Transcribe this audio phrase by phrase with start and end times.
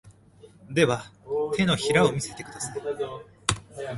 [0.73, 1.11] では、
[1.55, 2.75] 手のひらを見せてください。